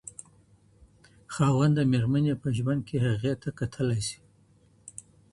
[1.33, 4.19] خاوند د ميرمني په ژوند کي هغې ته کتلای سي.